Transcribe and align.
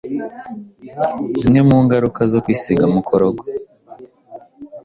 zimwe 1.39 1.61
mu 1.69 1.77
ngaruka 1.85 2.21
zo 2.31 2.39
kwisiga 2.43 2.83
mukorogo 2.93 3.43